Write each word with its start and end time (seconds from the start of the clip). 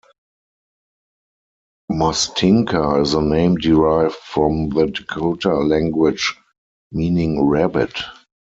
Mustinka 1.91 3.03
is 3.03 3.13
a 3.13 3.21
name 3.21 3.57
derived 3.57 4.15
from 4.15 4.69
the 4.69 4.87
Dakota 4.87 5.53
language 5.53 6.33
meaning 6.91 7.43
"rabbit". 7.47 7.95